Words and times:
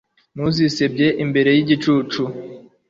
ntuzisebye 0.35 1.07
imbere 1.23 1.49
y'igicucu 1.53 2.21